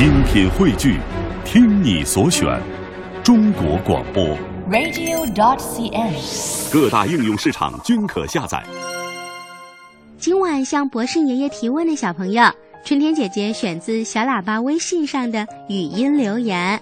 [0.00, 0.96] 精品汇聚，
[1.44, 2.58] 听你所选，
[3.22, 4.24] 中国广播。
[4.70, 6.72] radio.dot.cn，。
[6.72, 8.62] 各大应用市场均可下载。
[10.16, 12.44] 今晚向博士爷爷提问的小朋友，
[12.82, 16.56] 春天姐姐选自小喇叭微信上的语音留言。
[16.56, 16.80] 爷爷，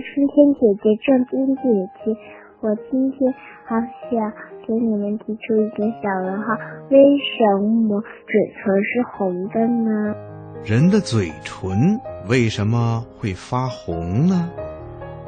[0.00, 1.60] 春天姐姐，正冰姐
[2.02, 2.16] 姐，
[2.62, 3.30] 我今天
[3.68, 3.76] 好
[4.08, 4.32] 想
[4.66, 6.56] 给你们提出一个小问号：
[6.88, 6.96] 为
[7.36, 9.20] 什么嘴唇是红
[9.50, 10.16] 的呢？
[10.64, 14.48] 人的嘴唇为什么会发红呢？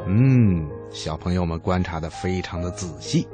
[0.07, 3.27] 嗯，小朋友们观察的非常的仔细。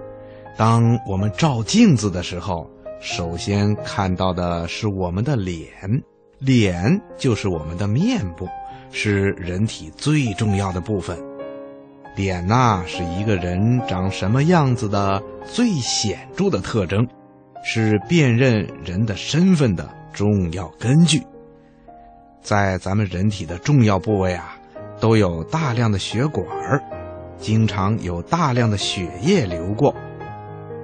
[0.56, 2.68] 当我们照镜子的时候，
[3.00, 5.70] 首先看到的是我们的脸，
[6.38, 8.46] 脸就是我们的面部，
[8.90, 11.18] 是人体最重要的部分。
[12.16, 17.06] 脸呐、是一个人长什么样子的最显著的特征，
[17.62, 21.22] 是辨认人的身份的重要根据。
[22.42, 24.56] 在咱们人体的重要部位啊，
[24.98, 26.46] 都有大量的血管，
[27.38, 29.94] 经常有大量的血液流过。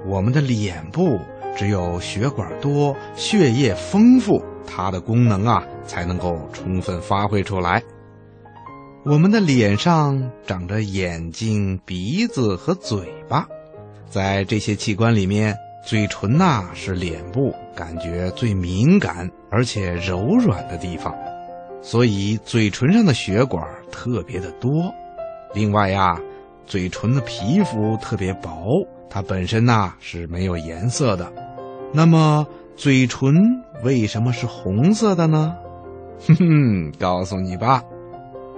[0.07, 1.19] 我们的脸部
[1.57, 7.83] 只有血管多、血液丰富，它的功能啊才能够充分发挥出来。
[9.05, 13.47] 我们的脸上长着眼睛、鼻子和嘴巴，
[14.09, 21.15] 在这些器官里面，嘴唇呐、是脸部感觉最敏感而且柔软的地方。
[21.81, 24.71] 所以嘴唇上的血管特别的多。
[25.55, 26.21] 另外呀，
[26.67, 28.51] 嘴唇的皮肤特别薄，
[29.09, 31.33] 它本身呐是没有颜色的。
[31.93, 33.33] 那么嘴唇
[33.85, 35.55] 为什么是红色的呢？
[36.27, 37.83] 哼哼，告诉你吧，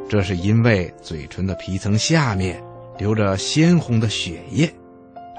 [0.09, 2.63] 这是因为嘴唇的皮层下面
[2.99, 4.73] 流着鲜红的血液，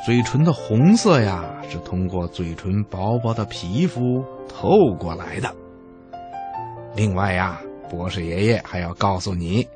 [0.06, 5.50] 嘴唇的红色呀是通过嘴唇薄薄的皮肤透过来的。
[6.96, 9.68] 另外呀，博士爷爷还要告诉你，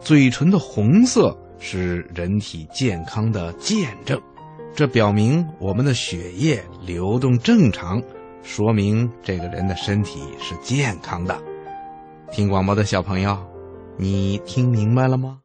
[0.00, 4.20] 嘴唇的红色是人体健康的见证，
[4.74, 8.02] 这表明我们的血液流动正常，
[8.42, 11.36] 说明这个人的身体是健康的。
[12.30, 13.38] 听广播的小朋友，
[13.96, 15.38] 你听明白了吗？